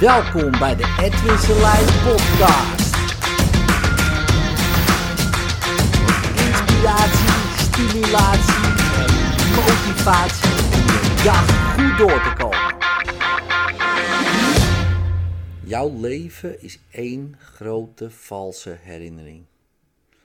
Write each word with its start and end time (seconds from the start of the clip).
Welkom 0.00 0.50
bij 0.50 0.76
de 0.76 0.96
Edwin 1.00 1.38
Selijn 1.38 1.84
podcast. 1.84 2.96
Inspiratie, 6.36 7.28
stimulatie 7.56 8.64
en 8.96 9.10
motivatie 9.54 10.50
om 11.28 11.46
goed 11.74 11.98
door 11.98 12.22
te 12.22 12.32
komen. 12.38 12.76
Jouw 15.64 16.00
leven 16.00 16.62
is 16.62 16.78
één 16.90 17.36
grote 17.38 18.10
valse 18.10 18.76
herinnering. 18.80 19.44
Dat 20.10 20.18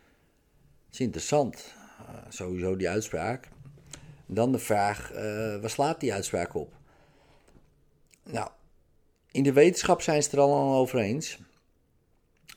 is 0.92 1.00
interessant, 1.00 1.74
uh, 2.00 2.16
sowieso 2.30 2.76
die 2.76 2.90
uitspraak. 2.90 3.48
Dan 4.26 4.52
de 4.52 4.60
vraag, 4.60 5.12
uh, 5.12 5.18
waar 5.62 5.70
slaat 5.70 6.00
die 6.00 6.14
uitspraak 6.14 6.54
op? 6.54 6.74
Nou, 8.24 8.50
in 9.36 9.44
de 9.44 9.54
wetenschap 9.54 10.02
zijn 10.02 10.24
ze 10.24 10.30
er 10.32 10.40
al 10.40 10.76
over 10.76 11.00
eens 11.00 11.40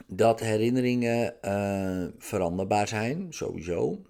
dat 0.06 0.40
herinneringen 0.40 1.34
uh, 1.42 2.04
veranderbaar 2.18 2.88
zijn, 2.88 3.26
sowieso. 3.30 4.02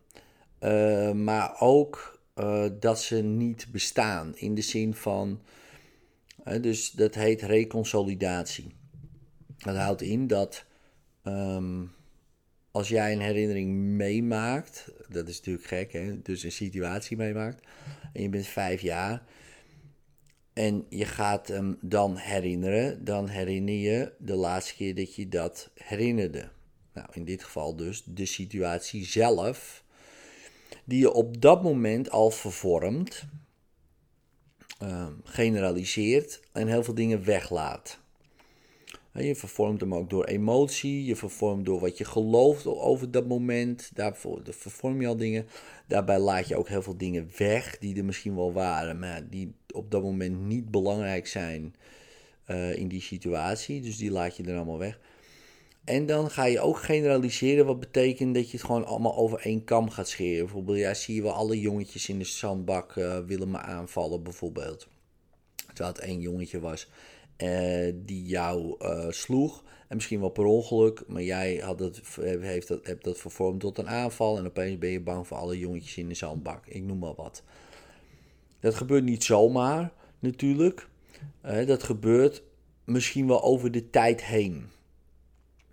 Uh, 0.61 1.13
maar 1.13 1.61
ook 1.61 2.21
uh, 2.37 2.65
dat 2.81 3.01
ze 3.01 3.17
niet 3.17 3.67
bestaan 3.73 4.37
in 4.37 4.55
de 4.55 4.63
zin 4.63 4.95
van. 4.95 5.41
dus 6.61 6.91
dat 6.91 7.15
heet 7.15 7.43
reconsolidatie. 7.43 8.75
Dat 9.59 9.77
houdt 9.77 10.03
in 10.03 10.27
dat 10.27 10.65
um, 11.25 11.93
als 12.71 12.89
jij 12.89 13.13
een 13.13 13.21
herinnering 13.21 13.77
meemaakt, 13.77 14.93
dat 15.09 15.29
is 15.29 15.37
natuurlijk 15.37 15.67
gek, 15.67 15.93
hè? 15.93 16.23
dus 16.23 16.43
een 16.43 16.53
situatie 16.53 17.17
meemaakt, 17.17 17.67
en 18.13 18.23
je 18.23 18.29
bent 18.29 18.47
vijf 18.47 18.81
jaar 18.81 19.23
en 20.59 20.87
je 20.89 21.05
gaat 21.05 21.49
hem 21.49 21.79
dan 21.81 22.17
herinneren, 22.17 23.05
dan 23.05 23.29
herinner 23.29 23.75
je 23.75 24.13
de 24.19 24.35
laatste 24.35 24.75
keer 24.75 24.95
dat 24.95 25.15
je 25.15 25.29
dat 25.29 25.71
herinnerde. 25.75 26.49
Nou, 26.95 27.09
in 27.13 27.25
dit 27.25 27.45
geval 27.45 27.77
dus 27.77 28.03
de 28.05 28.27
situatie 28.27 29.05
zelf, 29.05 29.85
die 30.85 30.99
je 30.99 31.13
op 31.13 31.41
dat 31.41 31.63
moment 31.63 32.11
al 32.11 32.31
vervormt, 32.31 33.25
uh, 34.83 35.07
generaliseert 35.25 36.41
en 36.53 36.67
heel 36.67 36.85
veel 36.85 36.95
dingen 36.95 37.25
weglaat. 37.25 37.99
Je 39.13 39.35
vervormt 39.35 39.81
hem 39.81 39.95
ook 39.95 40.11
door 40.11 40.25
emotie, 40.25 41.05
je 41.05 41.17
vervormt 41.17 41.65
door 41.65 41.81
wat 41.81 41.99
je 41.99 42.05
gelooft 42.05 42.67
over 42.67 43.11
dat 43.11 43.27
moment. 43.27 43.91
Daarvoor 43.95 44.41
vervorm 44.45 45.01
je 45.01 45.07
al 45.07 45.17
dingen. 45.17 45.47
Daarbij 45.87 46.19
laat 46.19 46.49
je 46.49 46.57
ook 46.57 46.69
heel 46.69 46.83
veel 46.83 46.97
dingen 46.97 47.31
weg 47.37 47.79
die 47.79 47.97
er 47.97 48.05
misschien 48.05 48.37
wel 48.37 48.53
waren, 48.53 48.99
maar 48.99 49.29
die 49.29 49.55
op 49.75 49.91
dat 49.91 50.03
moment 50.03 50.41
niet 50.41 50.71
belangrijk 50.71 51.27
zijn 51.27 51.75
uh, 52.47 52.77
in 52.77 52.89
die 52.89 53.03
situatie. 53.03 53.81
Dus 53.81 53.97
die 53.97 54.11
laat 54.11 54.37
je 54.37 54.43
er 54.43 54.57
allemaal 54.57 54.79
weg. 54.79 55.01
En 55.85 56.07
dan 56.07 56.31
ga 56.31 56.45
je 56.45 56.61
ook 56.61 56.79
generaliseren, 56.83 57.67
wat 57.67 57.81
betekent 57.81 58.35
dat 58.35 58.51
je 58.51 58.57
het 58.57 58.67
gewoon 58.67 58.87
allemaal 58.87 59.17
over 59.17 59.41
één 59.41 59.65
kam 59.65 59.91
gaat 59.91 60.09
scheren. 60.09 60.45
Bijvoorbeeld, 60.45 60.79
ja, 60.79 60.95
zie 60.95 61.15
je 61.15 61.23
wel 61.23 61.33
alle 61.33 61.61
jongetjes 61.61 62.09
in 62.09 62.19
de 62.19 62.25
zandbak 62.25 62.97
uh, 62.97 63.19
willen 63.19 63.51
me 63.51 63.59
aanvallen, 63.59 64.23
bijvoorbeeld. 64.23 64.89
Terwijl 65.67 65.89
het 65.89 65.99
één 65.99 66.21
jongetje 66.21 66.61
was 66.61 66.89
uh, 67.43 67.93
die 67.95 68.25
jou 68.25 68.75
uh, 68.79 69.07
sloeg. 69.11 69.63
En 69.89 69.97
misschien 69.97 70.21
wel 70.21 70.29
per 70.29 70.45
ongeluk, 70.45 71.03
maar 71.07 71.23
jij 71.23 71.57
had 71.57 71.79
het, 71.79 72.01
heeft 72.21 72.69
dat, 72.69 72.87
hebt 72.87 73.05
dat 73.05 73.19
vervormd 73.19 73.61
tot 73.61 73.79
een 73.79 73.89
aanval. 73.89 74.39
En 74.39 74.47
opeens 74.47 74.79
ben 74.79 74.91
je 74.91 75.01
bang 75.01 75.27
voor 75.27 75.37
alle 75.37 75.59
jongetjes 75.59 75.97
in 75.97 76.09
de 76.09 76.15
zandbak. 76.15 76.67
Ik 76.67 76.83
noem 76.83 76.99
maar 76.99 77.15
wat. 77.15 77.43
Dat 78.61 78.75
gebeurt 78.75 79.05
niet 79.05 79.25
zomaar, 79.25 79.93
natuurlijk. 80.19 80.89
Dat 81.67 81.83
gebeurt 81.83 82.43
misschien 82.85 83.27
wel 83.27 83.43
over 83.43 83.71
de 83.71 83.91
tijd 83.91 84.25
heen. 84.25 84.67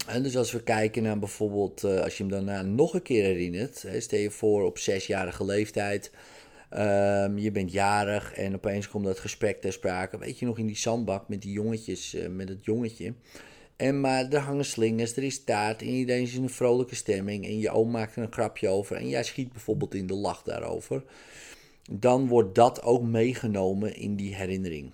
En 0.07 0.23
dus 0.23 0.37
als 0.37 0.51
we 0.51 0.63
kijken 0.63 1.03
naar 1.03 1.19
bijvoorbeeld, 1.19 1.83
als 1.83 2.17
je 2.17 2.23
hem 2.23 2.31
daarna 2.31 2.61
nog 2.61 2.93
een 2.93 3.01
keer 3.01 3.23
herinnert. 3.23 3.81
Hè, 3.81 3.99
stel 3.99 4.19
je 4.19 4.31
voor 4.31 4.63
op 4.65 4.77
zesjarige 4.77 5.45
leeftijd 5.45 6.11
Um, 6.77 7.37
je 7.37 7.51
bent 7.51 7.71
jarig 7.71 8.33
en 8.33 8.53
opeens 8.55 8.89
komt 8.89 9.05
dat 9.05 9.19
gesprek 9.19 9.61
ter 9.61 9.73
sprake. 9.73 10.17
Weet 10.17 10.39
je 10.39 10.45
nog 10.45 10.57
in 10.57 10.65
die 10.65 10.77
zandbak 10.77 11.27
met 11.27 11.41
die 11.41 11.51
jongetjes, 11.51 12.15
uh, 12.15 12.27
met 12.27 12.49
het 12.49 12.65
jongetje. 12.65 13.13
En 13.75 13.99
maar 13.99 14.29
er 14.29 14.39
hangen 14.39 14.65
slingers, 14.65 15.15
er 15.15 15.23
is 15.23 15.43
taart 15.43 15.81
en 15.81 15.87
iedereen 15.87 16.21
is 16.21 16.33
in 16.33 16.43
een 16.43 16.49
vrolijke 16.49 16.95
stemming. 16.95 17.45
En 17.45 17.59
je 17.59 17.69
oom 17.69 17.91
maakt 17.91 18.15
er 18.15 18.23
een 18.23 18.33
grapje 18.33 18.67
over 18.67 18.95
en 18.95 19.09
jij 19.09 19.23
schiet 19.23 19.51
bijvoorbeeld 19.51 19.93
in 19.93 20.07
de 20.07 20.13
lach 20.13 20.43
daarover. 20.43 21.03
Dan 21.91 22.27
wordt 22.27 22.55
dat 22.55 22.83
ook 22.83 23.03
meegenomen 23.03 23.95
in 23.95 24.15
die 24.15 24.35
herinnering. 24.35 24.91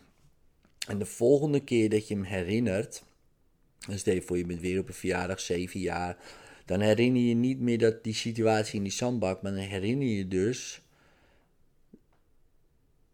En 0.87 0.99
de 0.99 1.05
volgende 1.05 1.59
keer 1.59 1.89
dat 1.89 2.07
je 2.07 2.13
hem 2.13 2.23
herinnert, 2.23 3.03
stel 3.89 4.21
voor 4.21 4.37
je 4.37 4.45
bent 4.45 4.59
weer 4.59 4.79
op 4.79 4.87
een 4.87 4.93
verjaardag, 4.93 5.39
zeven 5.39 5.79
jaar. 5.79 6.17
Dan 6.65 6.79
herinner 6.79 7.21
je 7.21 7.35
niet 7.35 7.59
meer 7.59 7.77
dat 7.77 8.03
die 8.03 8.13
situatie 8.13 8.77
in 8.77 8.83
die 8.83 8.91
zandbak, 8.91 9.41
maar 9.41 9.51
dan 9.51 9.61
herinner 9.61 10.07
je 10.07 10.27
dus 10.27 10.81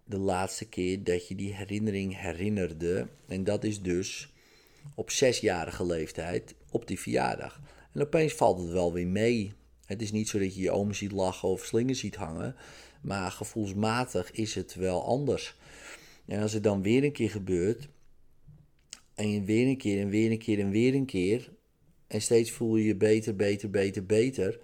de 0.07 0.17
laatste 0.17 0.65
keer 0.65 1.03
dat 1.03 1.27
je 1.27 1.35
die 1.35 1.53
herinnering 1.53 2.21
herinnerde. 2.21 3.07
En 3.27 3.43
dat 3.43 3.63
is 3.63 3.81
dus 3.81 4.33
op 4.95 5.11
zesjarige 5.11 5.85
leeftijd 5.85 6.55
op 6.71 6.87
die 6.87 6.99
verjaardag. 6.99 7.61
En 7.93 8.01
opeens 8.01 8.33
valt 8.33 8.59
het 8.59 8.71
wel 8.71 8.93
weer 8.93 9.07
mee. 9.07 9.53
Het 9.85 10.01
is 10.01 10.11
niet 10.11 10.29
zo 10.29 10.39
dat 10.39 10.55
je 10.55 10.61
je 10.61 10.71
oom 10.71 10.93
ziet 10.93 11.11
lachen 11.11 11.49
of 11.49 11.65
slingen 11.65 11.95
ziet 11.95 12.15
hangen. 12.15 12.55
Maar 13.01 13.31
gevoelsmatig 13.31 14.31
is 14.31 14.55
het 14.55 14.75
wel 14.75 15.05
anders. 15.05 15.55
En 16.25 16.41
als 16.41 16.53
het 16.53 16.63
dan 16.63 16.81
weer 16.81 17.03
een 17.03 17.11
keer 17.11 17.29
gebeurt. 17.29 17.87
En 19.15 19.45
weer 19.45 19.67
een 19.67 19.77
keer 19.77 20.01
en 20.01 20.09
weer 20.09 20.31
een 20.31 20.37
keer 20.37 20.59
en 20.59 20.69
weer 20.69 20.93
een 20.93 21.05
keer. 21.05 21.49
En 22.07 22.21
steeds 22.21 22.51
voel 22.51 22.75
je 22.75 22.85
je 22.85 22.95
beter, 22.95 23.35
beter, 23.35 23.69
beter, 23.69 24.05
beter. 24.05 24.59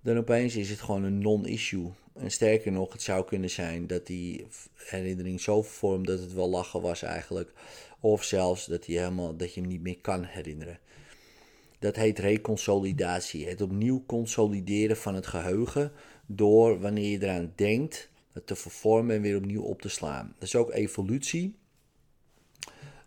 Dan 0.00 0.16
opeens 0.16 0.56
is 0.56 0.70
het 0.70 0.80
gewoon 0.80 1.04
een 1.04 1.18
non-issue. 1.18 1.90
En 2.14 2.30
sterker 2.30 2.72
nog, 2.72 2.92
het 2.92 3.02
zou 3.02 3.24
kunnen 3.24 3.50
zijn 3.50 3.86
dat 3.86 4.06
die 4.06 4.46
herinnering 4.74 5.40
zo 5.40 5.62
vormt 5.62 6.06
dat 6.06 6.18
het 6.20 6.32
wel 6.32 6.48
lachen 6.48 6.80
was 6.80 7.02
eigenlijk. 7.02 7.52
Of 8.00 8.24
zelfs 8.24 8.66
dat, 8.66 8.86
hij 8.86 8.96
helemaal, 8.96 9.36
dat 9.36 9.54
je 9.54 9.60
hem 9.60 9.68
niet 9.68 9.82
meer 9.82 9.98
kan 10.00 10.24
herinneren. 10.24 10.78
Dat 11.78 11.96
heet 11.96 12.18
reconsolidatie. 12.18 13.48
Het 13.48 13.60
opnieuw 13.60 14.04
consolideren 14.06 14.96
van 14.96 15.14
het 15.14 15.26
geheugen 15.26 15.92
door 16.26 16.80
wanneer 16.80 17.10
je 17.10 17.22
eraan 17.22 17.52
denkt 17.54 18.10
het 18.32 18.46
te 18.46 18.56
vervormen 18.56 19.16
en 19.16 19.22
weer 19.22 19.36
opnieuw 19.36 19.62
op 19.62 19.80
te 19.80 19.88
slaan. 19.88 20.34
Dat 20.34 20.48
is 20.48 20.56
ook 20.56 20.72
evolutie. 20.72 21.56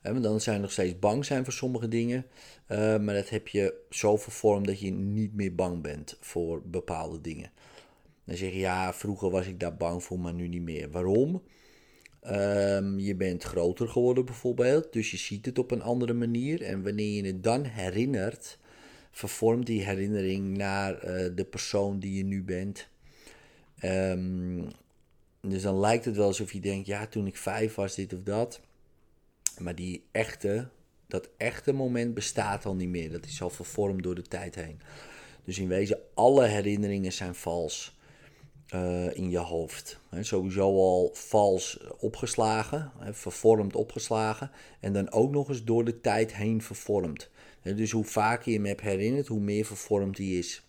want 0.02 0.24
dan 0.24 0.42
zijn 0.42 0.56
we 0.56 0.62
nog 0.62 0.72
steeds 0.72 1.00
bang 1.00 1.26
zijn 1.26 1.44
voor 1.44 1.54
sommige 1.54 1.88
dingen. 1.88 2.26
Uh, 2.72 2.78
maar 2.78 3.16
dat 3.16 3.30
heb 3.30 3.48
je 3.48 3.86
zo 3.90 4.18
vervormd 4.18 4.66
dat 4.68 4.80
je 4.80 4.92
niet 4.92 5.34
meer 5.34 5.56
bang 5.56 5.82
bent 5.82 6.18
voor 6.20 6.62
bepaalde 6.66 7.22
dingen. 7.22 7.52
Dan 8.28 8.38
zeg 8.38 8.52
je 8.52 8.60
ja, 8.60 8.94
vroeger 8.94 9.30
was 9.30 9.48
ik 9.48 9.60
daar 9.60 9.76
bang 9.76 10.04
voor, 10.04 10.20
maar 10.20 10.34
nu 10.34 10.48
niet 10.48 10.62
meer. 10.62 10.92
Waarom? 10.92 11.44
Um, 12.24 13.00
je 13.00 13.16
bent 13.16 13.44
groter 13.44 13.88
geworden 13.88 14.26
bijvoorbeeld, 14.26 14.94
dus 14.94 15.12
je 15.12 15.18
ziet 15.18 15.46
het 15.46 15.60
op 15.60 15.72
een 15.72 15.82
andere 15.82 16.14
manier. 16.14 16.62
En 16.62 16.84
wanneer 16.84 17.24
je 17.24 17.28
het 17.28 17.44
dan 17.44 17.64
herinnert, 17.64 18.60
vervormt 19.12 19.66
die 19.66 19.84
herinnering 19.84 20.58
naar 20.58 20.94
uh, 20.94 21.36
de 21.36 21.46
persoon 21.46 22.00
die 22.00 22.18
je 22.18 22.24
nu 22.24 22.44
bent. 22.44 22.88
Um, 23.84 24.68
dus 25.42 25.62
dan 25.62 25.80
lijkt 25.80 26.06
het 26.06 26.16
wel 26.16 26.28
alsof 26.28 26.54
je 26.54 26.60
denkt, 26.60 26.88
ja, 26.88 27.08
toen 27.08 27.28
ik 27.28 27.38
vijf 27.38 27.76
was, 27.76 27.96
dit 27.96 28.14
of 28.14 28.24
dat. 28.24 28.62
Maar 29.58 29.76
die 29.76 30.04
echte, 30.12 30.70
dat 31.08 31.30
echte 31.38 31.74
moment 31.74 32.14
bestaat 32.14 32.66
al 32.66 32.76
niet 32.76 32.90
meer. 32.90 33.12
Dat 33.12 33.26
is 33.26 33.42
al 33.42 33.50
vervormd 33.50 34.04
door 34.04 34.16
de 34.16 34.22
tijd 34.22 34.56
heen. 34.56 34.80
Dus 35.44 35.60
in 35.60 35.68
wezen, 35.68 36.00
alle 36.14 36.46
herinneringen 36.46 37.14
zijn 37.14 37.36
vals. 37.36 37.97
Uh, 38.76 39.18
in 39.18 39.30
je 39.30 39.38
hoofd. 39.38 40.00
Sowieso 40.20 40.76
al 40.76 41.10
vals 41.14 41.80
opgeslagen, 42.00 42.92
vervormd 43.12 43.76
opgeslagen. 43.76 44.52
En 44.80 44.94
dan 44.94 45.12
ook 45.12 45.32
nog 45.32 45.50
eens 45.50 45.64
door 45.64 45.86
de 45.86 46.02
tijd 46.02 46.36
heen 46.36 46.62
vervormd. 46.62 47.30
Dus 47.62 47.92
hoe 47.92 48.06
vaker 48.06 48.52
je 48.52 48.58
hem 48.58 48.66
hebt 48.66 48.82
herinnerd, 48.82 49.28
hoe 49.28 49.40
meer 49.40 49.66
vervormd 49.66 50.18
hij 50.18 50.28
is. 50.28 50.66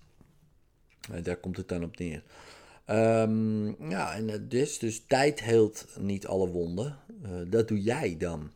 daar 1.22 1.36
komt 1.36 1.56
het 1.56 1.68
dan 1.68 1.84
op 1.84 1.98
neer. 1.98 2.22
Um, 2.90 3.90
ja, 3.90 4.14
en 4.14 4.48
dus, 4.48 4.78
dus 4.78 5.04
tijd 5.06 5.42
heelt 5.42 5.86
niet 6.00 6.26
alle 6.26 6.48
wonden. 6.48 6.96
Uh, 7.22 7.30
dat 7.46 7.68
doe 7.68 7.82
jij 7.82 8.16
dan. 8.18 8.50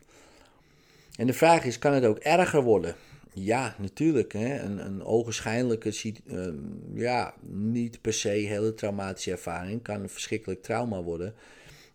En 1.15 1.27
de 1.27 1.33
vraag 1.33 1.65
is, 1.65 1.79
kan 1.79 1.93
het 1.93 2.05
ook 2.05 2.17
erger 2.17 2.61
worden? 2.61 2.95
Ja, 3.33 3.75
natuurlijk. 3.79 4.33
Hè. 4.33 4.59
Een, 4.59 4.85
een 4.85 5.03
ogenschijnlijke, 5.03 6.13
uh, 6.25 6.47
ja, 6.93 7.33
niet 7.49 8.01
per 8.01 8.13
se 8.13 8.29
hele 8.29 8.73
traumatische 8.73 9.31
ervaring 9.31 9.81
kan 9.81 10.01
een 10.01 10.09
verschrikkelijk 10.09 10.61
trauma 10.61 11.01
worden 11.01 11.33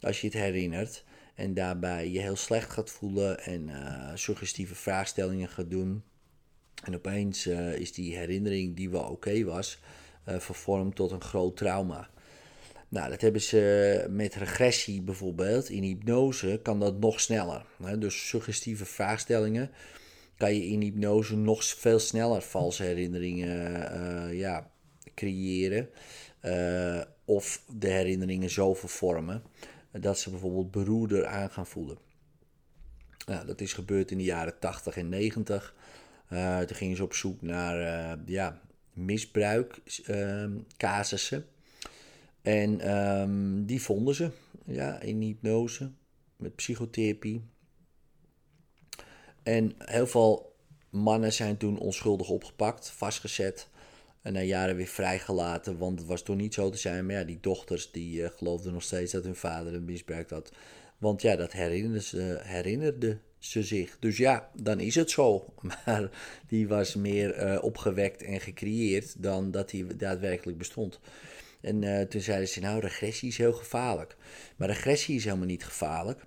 als 0.01 0.21
je 0.21 0.27
het 0.27 0.37
herinnert. 0.37 1.05
En 1.35 1.55
daarbij 1.55 2.11
je 2.11 2.21
heel 2.21 2.37
slecht 2.37 2.71
gaat 2.71 2.91
voelen 2.91 3.41
en 3.41 3.69
uh, 3.69 4.11
suggestieve 4.15 4.75
vraagstellingen 4.75 5.49
gaat 5.49 5.71
doen. 5.71 6.03
En 6.85 6.95
opeens 6.95 7.47
uh, 7.47 7.75
is 7.75 7.93
die 7.93 8.17
herinnering 8.17 8.77
die 8.77 8.91
wel 8.91 9.03
oké 9.03 9.45
was, 9.45 9.79
uh, 10.29 10.39
vervormd 10.39 10.95
tot 10.95 11.11
een 11.11 11.23
groot 11.23 11.57
trauma. 11.57 12.11
Nou, 12.89 13.11
dat 13.11 13.21
hebben 13.21 13.41
ze 13.41 14.07
met 14.11 14.35
regressie 14.35 15.03
bijvoorbeeld. 15.03 15.69
In 15.69 15.83
hypnose 15.83 16.61
kan 16.63 16.81
dat 16.81 16.99
nog 16.99 17.21
sneller. 17.21 17.65
Dus 17.99 18.29
suggestieve 18.29 18.85
vraagstellingen 18.85 19.71
kan 20.39 20.55
je 20.55 20.67
in 20.67 20.81
hypnose 20.81 21.37
nog 21.37 21.65
veel 21.65 21.99
sneller 21.99 22.43
valse 22.43 22.83
herinneringen 22.83 24.31
uh, 24.31 24.39
ja, 24.39 24.71
creëren. 25.15 25.89
Uh, 26.43 27.01
of 27.25 27.63
de 27.79 27.89
herinneringen 27.89 28.51
zo 28.51 28.75
vervormen 28.75 29.43
dat 29.91 30.19
ze 30.19 30.31
bijvoorbeeld 30.31 30.71
beroerder 30.71 31.27
aan 31.27 31.51
gaan 31.51 31.67
voelen. 31.67 31.99
Nou, 33.27 33.47
dat 33.47 33.61
is 33.61 33.73
gebeurd 33.73 34.11
in 34.11 34.19
de 34.19 34.25
jaren 34.25 34.59
80 34.59 34.97
en 34.97 35.09
90. 35.09 35.75
Uh, 36.33 36.59
toen 36.59 36.77
gingen 36.77 36.97
ze 36.97 37.03
op 37.03 37.15
zoek 37.15 37.43
naar 37.43 38.19
ja, 38.27 38.61
misbruikcasussen. 38.93 41.47
en 42.43 42.99
um, 42.99 43.67
die 43.67 43.83
vonden 43.83 44.15
ze 44.15 44.31
ja, 44.65 45.01
in 45.01 45.21
hypnose 45.21 45.91
met 46.37 46.55
psychotherapie. 46.55 47.43
En 49.49 49.75
heel 49.79 50.07
veel 50.07 50.57
mannen 50.91 51.33
zijn 51.33 51.57
toen 51.57 51.79
onschuldig 51.79 52.29
opgepakt, 52.29 52.91
vastgezet. 52.91 53.69
En 54.23 54.33
na 54.33 54.41
jaren 54.41 54.77
weer 54.77 54.87
vrijgelaten, 54.87 55.79
want 55.79 55.99
het 55.99 56.09
was 56.09 56.23
toch 56.23 56.37
niet 56.37 56.55
zo 56.55 56.71
te 56.71 56.79
zijn. 56.79 57.07
Maar 57.07 57.15
ja, 57.15 57.25
die 57.25 57.39
dochters 57.41 57.91
die 57.91 58.21
uh, 58.21 58.29
geloofden 58.37 58.73
nog 58.73 58.83
steeds 58.83 59.13
dat 59.13 59.25
hun 59.25 59.37
vader 59.37 59.75
een 59.75 59.85
misbruikt 59.85 60.31
had. 60.31 60.53
Want 60.99 61.23
ja, 61.23 61.37
dat 61.37 61.53
herinnerden 61.53 62.03
ze, 62.03 62.39
herinnerde 62.43 63.19
ze 63.39 63.63
zich. 63.63 63.97
Dus 63.99 64.17
ja, 64.17 64.51
dan 64.55 64.81
is 64.81 64.95
het 64.95 65.11
zo. 65.11 65.45
Maar 65.85 66.11
die 66.49 66.69
was 66.69 66.95
meer 66.95 67.53
uh, 67.53 67.63
opgewekt 67.63 68.23
en 68.23 68.41
gecreëerd 68.41 69.23
dan 69.23 69.51
dat 69.51 69.71
hij 69.71 69.87
daadwerkelijk 69.97 70.59
bestond. 70.59 71.01
En 71.61 71.83
uh, 71.83 72.01
toen 72.01 72.21
zeiden 72.21 72.49
ze, 72.49 72.61
nou, 72.61 72.81
regressie 72.81 73.29
is 73.29 73.39
heel 73.39 73.53
gevaarlijk. 73.53 74.17
Maar 74.57 74.69
regressie 74.69 75.17
is 75.17 75.25
helemaal 75.25 75.47
niet 75.47 75.65
gevaarlijk. 75.65 76.27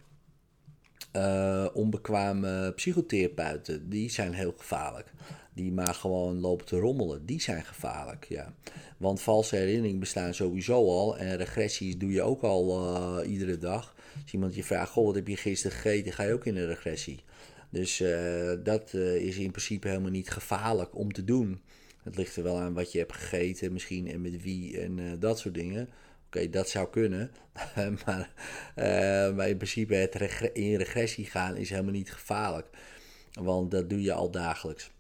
Uh, 1.16 1.68
onbekwame 1.74 2.72
psychotherapeuten, 2.76 3.90
die 3.90 4.10
zijn 4.10 4.34
heel 4.34 4.54
gevaarlijk. 4.58 5.14
Die 5.54 5.72
maar 5.72 5.94
gewoon 5.94 6.40
lopen 6.40 6.66
te 6.66 6.80
rommelen, 6.80 7.26
die 7.26 7.42
zijn 7.42 7.64
gevaarlijk, 7.64 8.26
ja. 8.30 8.54
Want 8.98 9.22
valse 9.22 9.56
herinneringen 9.56 10.00
bestaan 10.00 10.34
sowieso 10.34 10.90
al. 10.90 11.18
En 11.18 11.38
regressies 11.38 11.98
doe 11.98 12.12
je 12.12 12.22
ook 12.22 12.42
al 12.42 12.82
uh, 13.24 13.32
iedere 13.32 13.58
dag. 13.58 13.96
Als 14.22 14.34
iemand 14.34 14.56
je 14.56 14.64
vraagt, 14.64 14.92
goh, 14.92 15.06
wat 15.06 15.16
heb 15.16 15.28
je 15.28 15.36
gisteren 15.38 15.78
gegeten? 15.78 16.14
Ga 16.14 16.24
je 16.24 16.34
ook 16.34 16.46
in 16.46 16.58
een 16.58 16.68
regressie. 16.68 17.24
Dus 17.70 18.02
uh, 18.02 18.52
dat 18.64 18.94
is 18.94 19.38
in 19.38 19.52
principe 19.52 19.88
helemaal 19.88 20.12
niet 20.12 20.30
gevaarlijk 20.30 20.96
om 20.98 21.12
te 21.12 21.24
doen. 21.24 21.62
Het 22.04 22.18
ligt 22.18 22.36
er 22.36 22.44
wel 22.44 22.60
aan 22.60 22.74
wat 22.74 22.92
je 22.92 22.98
hebt 22.98 23.14
gegeten 23.14 23.74
misschien 23.74 24.08
en 24.08 24.22
met 24.22 24.44
wie 24.44 24.82
en 24.82 25.20
dat 25.20 25.40
soort 25.40 25.54
dingen. 25.54 25.90
Oké, 26.36 26.50
dat 26.50 26.70
zou 26.70 26.90
kunnen. 26.90 27.32
maar, 28.06 28.32
uh, 28.78 29.48
in 29.48 29.58
principe 29.58 29.96
het 29.96 30.16
in 30.54 30.76
regressie 30.76 31.26
gaan 31.26 31.56
is 31.58 31.70
helemaal 31.70 31.92
niet 31.92 32.12
gevaarlijk. 32.12 32.68
Want 33.34 33.72
dat 33.72 33.90
doe 33.90 34.02
je 34.02 34.14
al 34.14 34.32
dagelijks. 34.32 34.92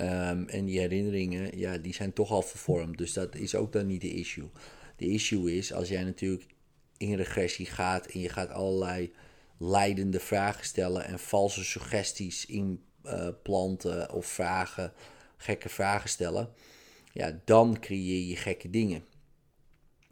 Um, 0.00 0.48
en 0.48 0.64
die 0.64 0.78
herinneringen, 0.78 1.58
ja, 1.58 1.78
die 1.78 1.94
zijn 1.94 2.12
toch 2.12 2.30
al 2.30 2.42
vervormd. 2.42 2.98
Dus 2.98 3.12
dat 3.12 3.34
is 3.34 3.54
ook 3.54 3.72
dan 3.72 3.86
niet 3.86 4.00
de 4.00 4.12
issue. 4.12 4.50
De 4.96 5.06
issue 5.06 5.56
is 5.56 5.72
als 5.72 5.88
jij 5.88 6.04
natuurlijk 6.04 6.46
in 6.96 7.14
regressie 7.14 7.66
gaat 7.66 8.06
en 8.06 8.20
je 8.20 8.28
gaat 8.28 8.50
allerlei 8.50 9.12
leidende 9.58 10.20
vragen 10.20 10.64
stellen 10.64 11.04
en 11.04 11.18
valse 11.18 11.64
suggesties 11.64 12.46
inplanten 12.46 13.96
uh, 13.96 14.14
of 14.14 14.26
vragen, 14.26 14.92
gekke 15.36 15.68
vragen 15.68 16.08
stellen. 16.08 16.52
Ja, 17.12 17.40
dan 17.44 17.80
creëer 17.80 18.28
je 18.28 18.36
gekke 18.36 18.70
dingen. 18.70 19.04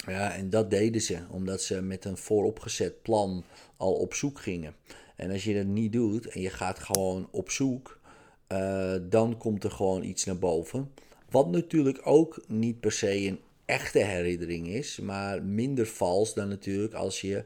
Ja, 0.07 0.35
en 0.35 0.51
dat 0.51 0.71
deden 0.71 1.01
ze, 1.01 1.19
omdat 1.31 1.63
ze 1.63 1.83
met 1.83 2.05
een 2.05 2.17
vooropgezet 2.17 3.03
plan 3.03 3.45
al 3.77 3.93
op 3.93 4.15
zoek 4.15 4.41
gingen. 4.41 4.75
En 5.17 5.31
als 5.31 5.45
je 5.45 5.55
dat 5.55 5.67
niet 5.67 5.93
doet 5.93 6.27
en 6.27 6.41
je 6.41 6.51
gaat 6.51 6.79
gewoon 6.79 7.29
op 7.31 7.51
zoek, 7.51 8.01
uh, 8.49 8.95
dan 9.03 9.39
komt 9.39 9.65
er 9.65 9.71
gewoon 9.71 10.03
iets 10.03 10.25
naar 10.25 10.39
boven. 10.39 10.91
Wat 11.31 11.51
natuurlijk 11.51 12.01
ook 12.05 12.45
niet 12.47 12.81
per 12.81 12.93
se 12.93 13.17
een 13.17 13.41
echte 13.65 13.99
herinnering 13.99 14.67
is, 14.69 14.99
maar 15.01 15.43
minder 15.43 15.87
vals 15.87 16.35
dan 16.35 16.49
natuurlijk 16.49 16.95
als 16.95 17.21
je 17.21 17.45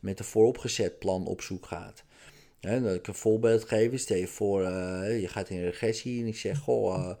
met 0.00 0.18
een 0.18 0.24
vooropgezet 0.24 0.98
plan 0.98 1.26
op 1.26 1.40
zoek 1.40 1.66
gaat. 1.66 2.04
He, 2.60 2.82
dat 2.82 2.94
ik 2.94 3.06
een 3.06 3.14
voorbeeld 3.14 3.64
geven. 3.64 3.98
Stel 3.98 4.16
je 4.16 4.26
voor, 4.26 4.62
uh, 4.62 5.20
je 5.20 5.28
gaat 5.28 5.50
in 5.50 5.62
regressie 5.62 6.20
en 6.20 6.26
ik 6.26 6.36
zeg, 6.36 6.58
goh, 6.58 6.98
uh, 6.98 7.14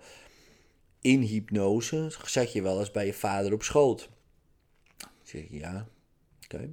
in 1.00 1.20
hypnose 1.20 2.10
zat 2.24 2.52
je 2.52 2.62
wel 2.62 2.78
eens 2.78 2.90
bij 2.90 3.06
je 3.06 3.14
vader 3.14 3.52
op 3.52 3.62
schoot. 3.62 4.08
Ja, 5.50 5.88
oké. 6.44 6.68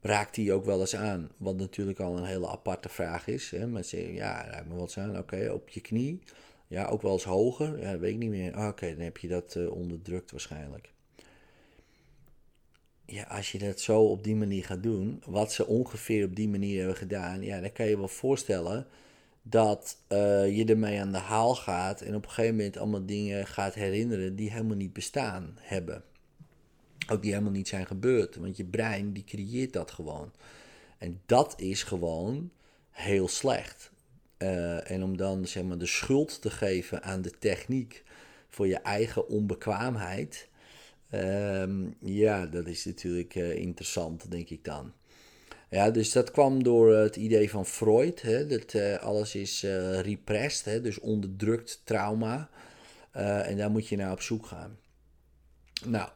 Raakt 0.00 0.34
die 0.34 0.52
ook 0.52 0.64
wel 0.64 0.80
eens 0.80 0.96
aan? 0.96 1.30
Wat 1.36 1.56
natuurlijk 1.56 2.00
al 2.00 2.16
een 2.16 2.24
hele 2.24 2.48
aparte 2.48 2.88
vraag 2.88 3.26
is. 3.26 3.50
Hè? 3.50 3.64
Ja, 3.90 4.44
raakt 4.44 4.68
me 4.68 4.80
eens 4.80 4.98
aan. 4.98 5.18
Oké, 5.18 5.50
op 5.52 5.68
je 5.68 5.80
knie. 5.80 6.22
Ja, 6.66 6.86
ook 6.86 7.02
wel 7.02 7.12
eens 7.12 7.24
hoger. 7.24 7.80
Ja, 7.80 7.98
weet 7.98 8.12
ik 8.12 8.18
niet 8.18 8.30
meer. 8.30 8.54
Ah, 8.54 8.68
oké, 8.68 8.94
dan 8.94 9.04
heb 9.04 9.16
je 9.16 9.28
dat 9.28 9.54
uh, 9.54 9.70
onderdrukt 9.70 10.30
waarschijnlijk. 10.30 10.92
Ja, 13.04 13.22
als 13.22 13.52
je 13.52 13.58
dat 13.58 13.80
zo 13.80 14.02
op 14.02 14.24
die 14.24 14.36
manier 14.36 14.64
gaat 14.64 14.82
doen, 14.82 15.22
wat 15.26 15.52
ze 15.52 15.66
ongeveer 15.66 16.24
op 16.24 16.36
die 16.36 16.48
manier 16.48 16.78
hebben 16.78 16.96
gedaan, 16.96 17.42
ja, 17.42 17.60
dan 17.60 17.72
kan 17.72 17.86
je 17.86 17.98
wel 17.98 18.08
voorstellen 18.08 18.86
dat 19.42 19.96
uh, 20.08 20.56
je 20.56 20.64
ermee 20.64 21.00
aan 21.00 21.12
de 21.12 21.18
haal 21.18 21.54
gaat 21.54 22.00
en 22.00 22.14
op 22.14 22.24
een 22.24 22.30
gegeven 22.30 22.56
moment 22.56 22.76
allemaal 22.76 23.06
dingen 23.06 23.46
gaat 23.46 23.74
herinneren 23.74 24.36
die 24.36 24.50
helemaal 24.50 24.76
niet 24.76 24.92
bestaan 24.92 25.56
hebben. 25.60 26.04
Ook 27.10 27.22
die 27.22 27.30
helemaal 27.30 27.52
niet 27.52 27.68
zijn 27.68 27.86
gebeurd. 27.86 28.36
Want 28.36 28.56
je 28.56 28.64
brein 28.64 29.12
die 29.12 29.24
creëert 29.24 29.72
dat 29.72 29.90
gewoon. 29.90 30.32
En 30.98 31.20
dat 31.26 31.60
is 31.60 31.82
gewoon 31.82 32.50
heel 32.90 33.28
slecht. 33.28 33.90
Uh, 34.38 34.90
en 34.90 35.02
om 35.02 35.16
dan 35.16 35.46
zeg 35.46 35.62
maar 35.62 35.78
de 35.78 35.86
schuld 35.86 36.40
te 36.40 36.50
geven 36.50 37.02
aan 37.02 37.22
de 37.22 37.38
techniek 37.38 38.02
voor 38.48 38.66
je 38.66 38.76
eigen 38.76 39.28
onbekwaamheid. 39.28 40.48
Um, 41.14 41.94
ja, 42.00 42.46
dat 42.46 42.66
is 42.66 42.84
natuurlijk 42.84 43.34
uh, 43.34 43.56
interessant, 43.56 44.30
denk 44.30 44.48
ik 44.48 44.64
dan. 44.64 44.92
Ja, 45.70 45.90
dus 45.90 46.12
dat 46.12 46.30
kwam 46.30 46.62
door 46.62 46.94
het 46.96 47.16
idee 47.16 47.50
van 47.50 47.66
Freud. 47.66 48.22
Hè, 48.22 48.46
dat 48.46 48.74
uh, 48.74 48.96
alles 48.96 49.34
is 49.34 49.62
repressed, 50.02 50.64
hè, 50.64 50.80
dus 50.80 50.98
onderdrukt 50.98 51.80
trauma. 51.84 52.50
en 53.12 53.56
daar 53.56 53.70
moet 53.70 53.88
je 53.88 53.96
naar 53.96 54.12
op 54.12 54.20
zoek 54.20 54.46
gaan. 54.46 54.78
Nou, 55.84 56.08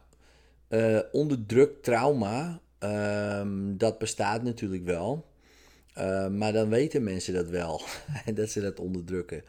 uh, 0.75 0.99
onderdrukt 1.11 1.83
trauma, 1.83 2.61
um, 2.79 3.77
dat 3.77 3.97
bestaat 3.97 4.43
natuurlijk 4.43 4.83
wel. 4.83 5.25
Uh, 5.97 6.27
maar 6.27 6.53
dan 6.53 6.69
weten 6.69 7.03
mensen 7.03 7.33
dat 7.33 7.49
wel, 7.49 7.81
dat 8.33 8.49
ze 8.49 8.61
dat 8.61 8.79
onderdrukken. 8.79 9.43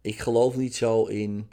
Ik 0.00 0.18
geloof 0.18 0.56
niet 0.56 0.74
zo 0.74 1.04
in 1.04 1.50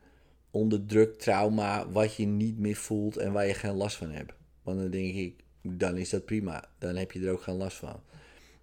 onderdrukt 0.51 1.19
trauma 1.19 1.89
wat 1.89 2.15
je 2.15 2.25
niet 2.25 2.59
meer 2.59 2.75
voelt 2.75 3.17
en 3.17 3.31
waar 3.31 3.47
je 3.47 3.53
geen 3.53 3.75
last 3.75 3.97
van 3.97 4.11
hebt. 4.11 4.33
Want 4.63 4.79
dan 4.79 4.89
denk 4.89 5.15
ik, 5.15 5.43
dan 5.61 5.97
is 5.97 6.09
dat 6.09 6.25
prima. 6.25 6.63
Dan 6.77 6.95
heb 6.95 7.11
je 7.11 7.25
er 7.25 7.31
ook 7.31 7.41
geen 7.41 7.55
last 7.55 7.77
van. 7.77 8.01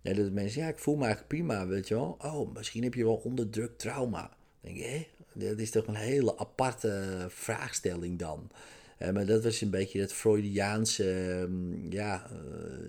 Ja, 0.01 0.15
dat 0.15 0.33
mensen, 0.33 0.63
ja, 0.63 0.69
ik 0.69 0.79
voel 0.79 0.97
me 0.97 1.05
eigenlijk 1.05 1.35
prima, 1.35 1.67
weet 1.67 1.89
je 1.89 1.95
wel. 1.95 2.17
Oh, 2.21 2.55
misschien 2.55 2.83
heb 2.83 2.95
je 2.95 3.05
wel 3.05 3.21
onderdrukt 3.25 3.79
trauma. 3.79 4.31
Denk 4.61 4.77
je, 4.77 5.07
dat 5.33 5.59
is 5.59 5.71
toch 5.71 5.87
een 5.87 5.95
hele 5.95 6.39
aparte 6.39 7.25
vraagstelling 7.29 8.19
dan. 8.19 8.51
Uh, 8.99 9.11
maar 9.11 9.27
dat 9.27 9.45
was 9.45 9.61
een 9.61 9.71
beetje 9.71 10.01
het 10.01 10.13
Freudiaanse 10.13 11.39
um, 11.41 11.87
ja, 11.93 12.31
uh, 12.33 12.39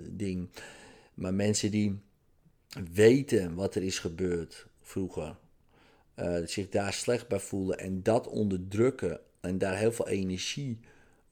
ding. 0.10 0.50
Maar 1.14 1.34
mensen 1.34 1.72
die 1.72 2.00
weten 2.94 3.56
wat 3.56 3.76
er 3.76 3.84
is 3.84 4.00
gebeurd 4.00 4.68
vroeger, 4.82 5.36
uh, 6.16 6.38
zich 6.46 6.70
daar 6.70 6.94
slecht 6.94 7.28
bij 7.28 7.40
voelen 7.40 7.80
en 7.80 8.04
dat 8.04 8.28
onderdrukken 8.28 9.20
en 9.40 9.58
daar 9.58 9.78
heel 9.78 9.92
veel 9.92 10.08
energie 10.08 10.80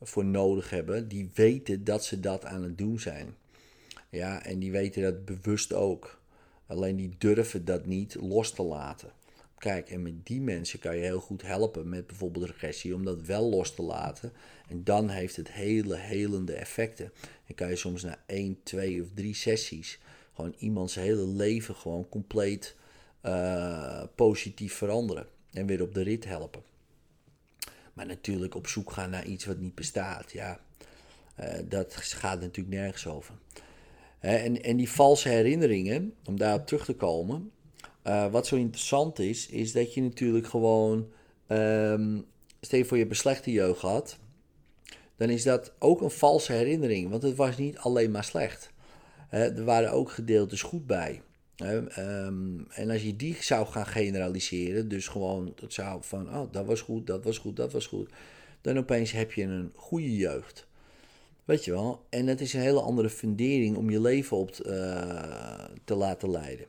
voor 0.02 0.26
nodig 0.26 0.70
hebben, 0.70 1.08
die 1.08 1.30
weten 1.34 1.84
dat 1.84 2.06
ze 2.06 2.20
dat 2.20 2.46
aan 2.46 2.64
het 2.64 2.78
doen 2.78 3.00
zijn. 3.00 3.36
Ja, 4.10 4.44
en 4.44 4.60
die 4.60 4.72
weten 4.72 5.02
dat 5.02 5.26
bewust 5.26 5.74
ook. 5.74 6.20
Alleen 6.68 6.96
die 6.96 7.16
durven 7.18 7.66
dat 7.66 7.86
niet 7.86 8.16
los 8.16 8.54
te 8.54 8.64
laten. 8.64 9.10
Kijk, 9.66 9.90
en 9.90 10.02
met 10.02 10.26
die 10.26 10.42
mensen 10.42 10.80
kan 10.80 10.96
je 10.96 11.02
heel 11.02 11.20
goed 11.20 11.42
helpen 11.42 11.90
met 11.90 12.08
bijvoorbeeld 12.08 12.46
regressie 12.46 12.96
om 12.96 13.06
dat 13.06 13.22
wel 13.22 13.50
los 13.50 13.76
te 13.76 13.82
laten. 13.82 14.34
En 14.70 14.84
dan 14.84 15.10
heeft 15.10 15.36
het 15.36 15.52
hele 15.52 15.96
helende 15.96 16.54
effecten. 16.54 17.12
En 17.46 17.56
kan 17.56 17.70
je 17.70 17.76
soms 17.76 18.04
na 18.04 18.18
1, 18.26 18.60
2 18.64 19.02
of 19.02 19.08
3 19.14 19.34
sessies 19.34 20.00
gewoon 20.34 20.56
iemands 20.58 20.96
hele 20.96 21.28
leven 21.28 21.76
gewoon 21.76 22.10
compleet 22.10 22.76
uh, 23.26 24.04
positief 24.16 24.74
veranderen. 24.74 25.28
En 25.52 25.66
weer 25.66 25.82
op 25.82 25.94
de 25.94 26.02
rit 26.02 26.26
helpen. 26.26 26.64
Maar 27.94 28.06
natuurlijk 28.06 28.56
op 28.56 28.68
zoek 28.68 28.92
gaan 28.92 29.10
naar 29.10 29.26
iets 29.26 29.46
wat 29.46 29.58
niet 29.58 29.76
bestaat. 29.76 30.32
Ja, 30.32 30.60
uh, 31.40 31.48
dat 31.70 31.96
gaat 31.96 32.42
natuurlijk 32.42 32.76
nergens 32.76 33.08
over. 33.08 33.36
en, 34.20 34.64
en 34.64 34.78
die 34.78 34.90
valse 34.90 35.30
herinneringen, 35.30 36.14
om 36.26 36.38
daarop 36.38 36.68
terug 36.68 36.86
te 36.86 36.96
komen. 36.96 37.52
Uh, 38.08 38.32
wat 38.32 38.48
zo 38.48 38.56
interessant 38.56 39.20
is, 39.20 39.48
is 39.48 39.72
dat 39.72 39.94
je 39.94 40.02
natuurlijk 40.02 40.48
gewoon. 40.48 41.08
Um, 41.48 42.26
je 42.60 42.86
voor 42.86 42.98
je 42.98 43.04
hebt 43.04 43.10
een 43.10 43.16
slechte 43.16 43.52
jeugd 43.52 43.80
gehad. 43.80 44.18
dan 45.16 45.30
is 45.30 45.44
dat 45.44 45.74
ook 45.80 46.02
een 46.02 46.12
valse 46.12 46.52
herinnering. 46.52 47.10
Want 47.10 47.24
het 47.24 47.36
was 47.36 47.58
niet 47.58 47.78
alleen 47.78 48.12
maar 48.12 48.24
slecht. 48.24 48.72
er 49.30 49.64
waren 49.64 49.92
ook 49.92 50.12
gedeeltes 50.12 50.62
goed 50.62 50.88
bij. 50.88 51.22
Ehm, 51.56 52.60
en 52.70 52.90
als 52.90 53.04
je 53.04 53.16
die 53.16 53.38
zou 53.40 53.68
gaan 53.68 53.88
generaliseren, 53.88 54.88
dus 54.88 55.08
gewoon 55.08 55.54
dat 55.56 55.74
zou 55.74 56.00
van, 56.04 56.36
oh, 56.36 56.52
dat 56.52 56.66
was 56.66 56.82
goed, 56.82 57.08
dat 57.08 57.24
was 57.24 57.38
goed, 57.38 57.56
dat 57.56 57.72
was 57.72 57.88
goed, 57.88 58.10
dan 58.62 58.78
opeens 58.78 59.12
heb 59.12 59.32
je 59.32 59.44
een 59.44 59.72
goede 59.76 60.16
jeugd. 60.16 60.68
Weet 61.46 61.66
je 61.66 61.72
wel? 61.72 62.06
En 62.10 62.28
het 62.28 62.42
is 62.42 62.54
een 62.54 62.62
hele 62.62 62.82
andere 62.82 63.10
fundering 63.10 63.78
om 63.78 63.90
je 63.90 64.02
leven 64.02 64.38
op 64.38 64.52
te 65.84 65.96
laten 65.96 66.32
leiden. 66.32 66.66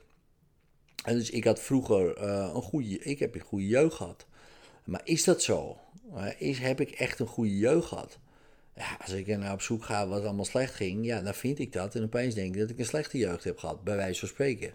Dus 1.14 1.30
ik 1.30 1.44
had 1.44 1.60
vroeger 1.60 2.22
uh, 2.22 2.50
een 2.54 2.62
goede, 2.62 2.98
ik 2.98 3.18
heb 3.18 3.34
een 3.34 3.40
goede 3.40 3.66
jeugd 3.66 3.94
gehad. 3.94 4.26
Maar 4.84 5.00
is 5.04 5.25
dat 5.25 5.42
zo? 5.42 5.76
Uh, 6.14 6.26
is, 6.38 6.58
heb 6.58 6.80
ik 6.80 6.90
echt 6.90 7.18
een 7.18 7.26
goede 7.26 7.56
jeugd 7.56 7.86
gehad? 7.86 8.18
Als 9.00 9.12
ik 9.12 9.28
er 9.28 9.52
op 9.52 9.60
zoek 9.60 9.84
ga 9.84 10.08
wat 10.08 10.25
allemaal 10.25 10.44
slecht 10.44 10.75
ging, 10.75 11.04
ja, 11.04 11.22
dan 11.22 11.34
vind 11.34 11.58
ik 11.58 11.72
dat. 11.72 11.94
En 11.94 12.02
opeens 12.02 12.34
denk 12.34 12.54
ik 12.54 12.60
dat 12.60 12.70
ik 12.70 12.78
een 12.78 12.84
slechte 12.84 13.18
jeugd 13.18 13.44
heb 13.44 13.58
gehad, 13.58 13.84
bij 13.84 13.96
wijze 13.96 14.20
van 14.20 14.28
spreken. 14.28 14.72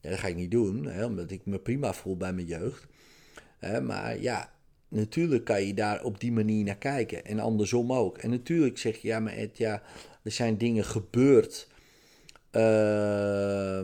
Ja, 0.00 0.10
dat 0.10 0.18
ga 0.18 0.28
ik 0.28 0.36
niet 0.36 0.50
doen, 0.50 0.86
hè, 0.86 1.04
omdat 1.04 1.30
ik 1.30 1.46
me 1.46 1.58
prima 1.58 1.92
voel 1.92 2.16
bij 2.16 2.32
mijn 2.32 2.46
jeugd. 2.46 2.86
maar 3.82 4.20
ja, 4.20 4.52
natuurlijk 4.88 5.44
kan 5.44 5.62
je 5.62 5.74
daar 5.74 6.04
op 6.04 6.20
die 6.20 6.32
manier 6.32 6.64
naar 6.64 6.76
kijken. 6.76 7.24
En 7.24 7.38
andersom 7.38 7.92
ook. 7.92 8.18
En 8.18 8.30
natuurlijk 8.30 8.78
zeg 8.78 8.96
je, 8.96 9.08
ja, 9.08 9.20
maar 9.20 9.32
Ed, 9.32 9.58
ja, 9.58 9.82
er 10.22 10.30
zijn 10.30 10.58
dingen 10.58 10.84
gebeurd. 10.84 11.68
Uh, 12.52 13.82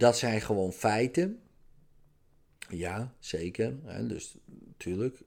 dat 0.00 0.18
zijn 0.18 0.40
gewoon 0.40 0.72
feiten. 0.72 1.40
Ja, 2.68 3.14
zeker. 3.18 3.74
Dus 4.08 4.36
natuurlijk, 4.66 5.18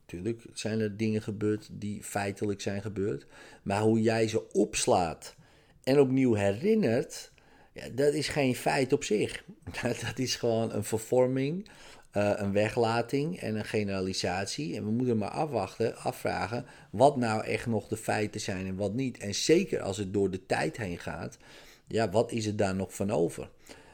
natuurlijk 0.00 0.44
zijn 0.52 0.80
er 0.80 0.96
dingen 0.96 1.22
gebeurd 1.22 1.68
die 1.72 2.02
feitelijk 2.02 2.60
zijn 2.60 2.82
gebeurd. 2.82 3.26
Maar 3.62 3.80
hoe 3.80 4.00
jij 4.00 4.28
ze 4.28 4.52
opslaat 4.52 5.36
en 5.82 6.00
opnieuw 6.00 6.34
herinnert, 6.34 7.32
ja, 7.72 7.88
dat 7.88 8.14
is 8.14 8.28
geen 8.28 8.54
feit 8.54 8.92
op 8.92 9.04
zich. 9.04 9.44
Dat 9.82 10.18
is 10.18 10.36
gewoon 10.36 10.72
een 10.72 10.84
vervorming 10.84 11.68
uh, 12.16 12.32
een 12.36 12.52
weglating 12.52 13.38
en 13.38 13.56
een 13.56 13.64
generalisatie. 13.64 14.76
En 14.76 14.84
we 14.84 14.90
moeten 14.90 15.18
maar 15.18 15.30
afwachten, 15.30 15.96
afvragen 15.96 16.66
wat 16.90 17.16
nou 17.16 17.44
echt 17.44 17.66
nog 17.66 17.88
de 17.88 17.96
feiten 17.96 18.40
zijn 18.40 18.66
en 18.66 18.76
wat 18.76 18.94
niet. 18.94 19.18
En 19.18 19.34
zeker 19.34 19.80
als 19.80 19.96
het 19.96 20.12
door 20.12 20.30
de 20.30 20.46
tijd 20.46 20.76
heen 20.76 20.98
gaat, 20.98 21.38
ja, 21.86 22.10
wat 22.10 22.32
is 22.32 22.46
er 22.46 22.56
daar 22.56 22.74
nog 22.74 22.94
van 22.94 23.10
over? 23.10 23.50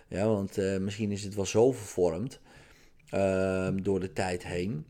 Ja, 0.08 0.26
want 0.26 0.58
uh, 0.58 0.78
misschien 0.78 1.12
is 1.12 1.22
het 1.24 1.34
wel 1.34 1.46
zo 1.46 1.72
vervormd 1.72 2.40
uh, 3.14 3.68
door 3.82 4.00
de 4.00 4.12
tijd 4.12 4.44
heen, 4.44 4.86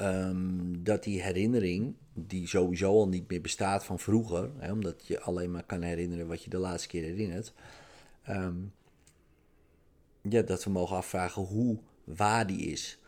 um, 0.00 0.84
dat 0.84 1.04
die 1.04 1.22
herinnering, 1.22 1.94
die 2.12 2.48
sowieso 2.48 2.90
al 2.90 3.08
niet 3.08 3.30
meer 3.30 3.40
bestaat 3.40 3.84
van 3.84 3.98
vroeger, 3.98 4.50
hè, 4.58 4.72
omdat 4.72 5.06
je 5.06 5.20
alleen 5.20 5.50
maar 5.50 5.64
kan 5.64 5.82
herinneren 5.82 6.26
wat 6.26 6.42
je 6.42 6.50
de 6.50 6.58
laatste 6.58 6.88
keer 6.88 7.02
herinnert, 7.02 7.52
um, 8.28 8.72
ja, 10.22 10.42
dat 10.42 10.64
we 10.64 10.70
mogen 10.70 10.96
afvragen 10.96 11.42
hoe 11.42 11.78
waar 12.04 12.46
die 12.46 12.60
is. 12.60 12.98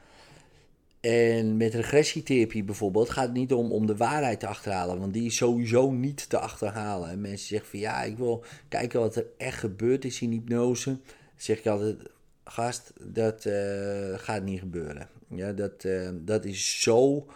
En 1.01 1.57
met 1.57 1.75
regressietherapie 1.75 2.65
bijvoorbeeld 2.65 3.11
gaat 3.11 3.25
het 3.25 3.33
niet 3.33 3.53
om, 3.53 3.73
om 3.73 3.87
de 3.87 3.97
waarheid 3.97 4.41
te 4.41 4.47
achterhalen, 4.47 4.99
want 4.99 5.13
die 5.13 5.27
is 5.27 5.37
sowieso 5.37 5.91
niet 5.91 6.29
te 6.29 6.39
achterhalen. 6.39 7.11
En 7.11 7.21
mensen 7.21 7.49
zeggen 7.49 7.69
van 7.69 7.79
ja, 7.79 8.03
ik 8.03 8.17
wil 8.17 8.45
kijken 8.69 9.01
wat 9.01 9.17
er 9.17 9.27
echt 9.37 9.59
gebeurd 9.59 10.05
is 10.05 10.21
in 10.21 10.31
hypnose. 10.31 10.91
Dan 10.91 11.01
zeg 11.37 11.59
ik 11.59 11.67
altijd, 11.67 11.97
gast, 12.45 12.93
dat 13.01 13.45
uh, 13.45 14.19
gaat 14.19 14.43
niet 14.43 14.59
gebeuren. 14.59 15.09
Ja, 15.29 15.53
dat, 15.53 15.85
uh, 15.85 16.11
dat 16.15 16.45
is 16.45 16.81
zo, 16.81 17.27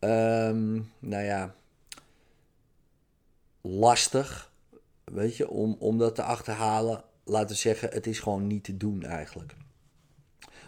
um, 0.00 0.90
nou 0.98 1.24
ja, 1.24 1.54
lastig, 3.60 4.52
weet 5.04 5.36
je, 5.36 5.48
om, 5.48 5.76
om 5.78 5.98
dat 5.98 6.14
te 6.14 6.22
achterhalen. 6.22 7.04
Laten 7.24 7.48
we 7.48 7.54
zeggen, 7.54 7.88
het 7.88 8.06
is 8.06 8.18
gewoon 8.18 8.46
niet 8.46 8.64
te 8.64 8.76
doen 8.76 9.02
eigenlijk. 9.02 9.54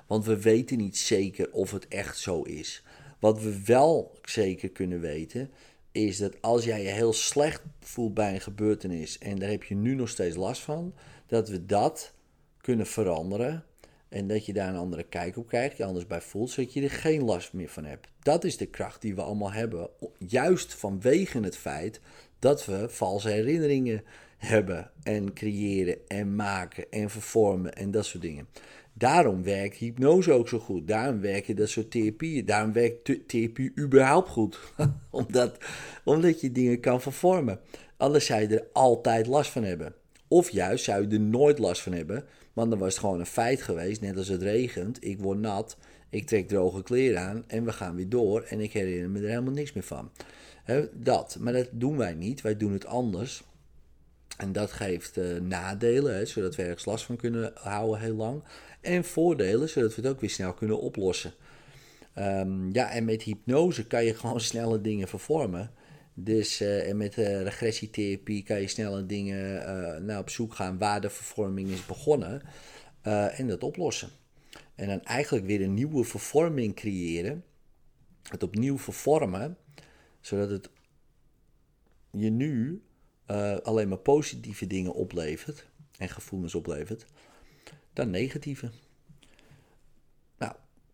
Want 0.06 0.24
we 0.24 0.40
weten 0.40 0.78
niet 0.78 0.98
zeker 0.98 1.52
of 1.52 1.70
het 1.70 1.88
echt 1.88 2.18
zo 2.18 2.42
is. 2.42 2.82
Wat 3.18 3.42
we 3.42 3.62
wel 3.64 4.18
zeker 4.22 4.70
kunnen 4.70 5.00
weten, 5.00 5.50
is 5.92 6.18
dat 6.18 6.42
als 6.42 6.64
jij 6.64 6.82
je 6.82 6.88
heel 6.88 7.12
slecht 7.12 7.62
voelt 7.80 8.14
bij 8.14 8.34
een 8.34 8.40
gebeurtenis 8.40 9.18
en 9.18 9.38
daar 9.38 9.50
heb 9.50 9.62
je 9.62 9.74
nu 9.74 9.94
nog 9.94 10.08
steeds 10.08 10.36
last 10.36 10.62
van, 10.62 10.94
dat 11.26 11.48
we 11.48 11.66
dat 11.66 12.12
kunnen 12.60 12.86
veranderen 12.86 13.64
en 14.08 14.26
dat 14.26 14.46
je 14.46 14.52
daar 14.52 14.68
een 14.68 14.76
andere 14.76 15.02
kijk 15.02 15.36
op 15.36 15.48
krijgt, 15.48 15.76
je 15.76 15.84
anders 15.84 16.06
bij 16.06 16.20
voelt, 16.20 16.50
zodat 16.50 16.72
je 16.72 16.82
er 16.82 16.90
geen 16.90 17.24
last 17.24 17.52
meer 17.52 17.68
van 17.68 17.84
hebt. 17.84 18.08
Dat 18.22 18.44
is 18.44 18.56
de 18.56 18.66
kracht 18.66 19.00
die 19.00 19.14
we 19.14 19.22
allemaal 19.22 19.52
hebben, 19.52 19.90
juist 20.18 20.74
vanwege 20.74 21.40
het 21.40 21.56
feit 21.56 22.00
dat 22.38 22.64
we 22.64 22.88
valse 22.88 23.28
herinneringen 23.28 24.04
hebben 24.36 24.90
en 25.02 25.32
creëren 25.32 25.98
en 26.08 26.34
maken 26.34 26.90
en 26.90 27.10
vervormen 27.10 27.74
en 27.74 27.90
dat 27.90 28.04
soort 28.04 28.22
dingen. 28.22 28.48
Daarom 28.92 29.42
werkt 29.42 29.76
hypnose 29.76 30.32
ook 30.32 30.48
zo 30.48 30.58
goed. 30.58 30.88
Daarom 30.88 31.20
werken 31.20 31.56
dat 31.56 31.68
soort 31.68 31.90
therapieën. 31.90 32.44
Daarom 32.44 32.72
werkt 32.72 33.28
therapie 33.28 33.72
überhaupt 33.78 34.28
goed. 34.28 34.58
omdat, 35.10 35.56
omdat 36.04 36.40
je 36.40 36.52
dingen 36.52 36.80
kan 36.80 37.00
vervormen. 37.00 37.60
Anders 37.96 38.26
zou 38.26 38.40
je 38.40 38.46
er 38.48 38.66
altijd 38.72 39.26
last 39.26 39.50
van 39.50 39.64
hebben. 39.64 39.94
Of 40.28 40.50
juist 40.50 40.84
zou 40.84 41.02
je 41.02 41.14
er 41.14 41.20
nooit 41.20 41.58
last 41.58 41.82
van 41.82 41.92
hebben. 41.92 42.24
Want 42.52 42.70
dan 42.70 42.78
was 42.78 42.88
het 42.88 42.98
gewoon 42.98 43.20
een 43.20 43.26
feit 43.26 43.62
geweest. 43.62 44.00
Net 44.00 44.16
als 44.16 44.28
het 44.28 44.42
regent. 44.42 45.04
Ik 45.04 45.18
word 45.18 45.38
nat. 45.38 45.76
Ik 46.10 46.26
trek 46.26 46.48
droge 46.48 46.82
kleren 46.82 47.20
aan. 47.20 47.44
En 47.46 47.64
we 47.64 47.72
gaan 47.72 47.96
weer 47.96 48.08
door. 48.08 48.42
En 48.42 48.60
ik 48.60 48.72
herinner 48.72 49.10
me 49.10 49.20
er 49.20 49.28
helemaal 49.28 49.52
niks 49.52 49.72
meer 49.72 49.84
van. 49.84 50.10
dat. 50.92 51.36
Maar 51.40 51.52
dat 51.52 51.68
doen 51.70 51.96
wij 51.96 52.14
niet. 52.14 52.40
Wij 52.40 52.56
doen 52.56 52.72
het 52.72 52.86
anders. 52.86 53.42
En 54.36 54.52
dat 54.52 54.72
geeft 54.72 55.18
uh, 55.18 55.40
nadelen, 55.40 56.14
hè, 56.14 56.24
zodat 56.24 56.56
we 56.56 56.62
ergens 56.62 56.84
last 56.84 57.04
van 57.04 57.16
kunnen 57.16 57.52
houden 57.54 58.00
heel 58.00 58.14
lang. 58.14 58.44
En 58.80 59.04
voordelen, 59.04 59.68
zodat 59.68 59.94
we 59.94 60.02
het 60.02 60.10
ook 60.10 60.20
weer 60.20 60.30
snel 60.30 60.52
kunnen 60.52 60.80
oplossen. 60.80 61.34
Um, 62.18 62.72
ja, 62.72 62.90
en 62.90 63.04
met 63.04 63.22
hypnose 63.22 63.86
kan 63.86 64.04
je 64.04 64.14
gewoon 64.14 64.40
snelle 64.40 64.80
dingen 64.80 65.08
vervormen. 65.08 65.70
Dus 66.14 66.60
uh, 66.60 66.88
en 66.88 66.96
met 66.96 67.16
uh, 67.16 67.42
regressietherapie 67.42 68.42
kan 68.42 68.60
je 68.60 68.68
snelle 68.68 69.06
dingen 69.06 70.04
naar 70.04 70.18
op 70.18 70.30
zoek 70.30 70.54
gaan 70.54 70.78
waar 70.78 71.00
de 71.00 71.10
vervorming 71.10 71.70
is 71.70 71.86
begonnen. 71.86 72.42
en 73.36 73.46
dat 73.46 73.62
oplossen. 73.62 74.10
En 74.74 74.86
dan 74.86 75.02
eigenlijk 75.02 75.46
weer 75.46 75.62
een 75.62 75.74
nieuwe 75.74 76.04
vervorming 76.04 76.74
creëren. 76.74 77.44
Het 78.28 78.42
opnieuw 78.42 78.78
vervormen, 78.78 79.56
zodat 80.20 80.50
het 80.50 80.70
je 82.10 82.30
nu 82.30 82.82
alleen 83.62 83.88
maar 83.88 83.98
positieve 83.98 84.66
dingen 84.66 84.92
oplevert 84.92 85.66
en 85.98 86.08
gevoelens 86.08 86.54
oplevert 86.54 87.06
dan 87.92 88.10
negatieve. 88.10 88.70
Nou, 90.38 90.52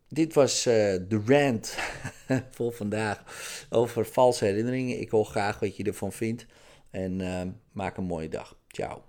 dit 0.08 0.35
was 0.35 0.66
uh, 0.66 0.75
de 1.08 1.23
rant 1.26 1.76
voor 2.56 2.73
vandaag 2.73 3.25
over 3.70 4.06
valse 4.06 4.44
herinneringen. 4.44 5.00
Ik 5.00 5.11
hoor 5.11 5.26
graag 5.26 5.58
wat 5.58 5.76
je 5.76 5.85
ervan 5.85 6.12
vindt 6.12 6.47
en 6.90 7.20
uh, 7.20 7.42
maak 7.73 7.97
een 7.97 8.04
mooie 8.04 8.28
dag. 8.28 8.56
Ciao. 8.68 9.07